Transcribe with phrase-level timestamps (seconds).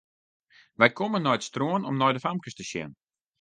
[0.79, 2.91] Wy komme nei it strân om nei de famkes te sjen.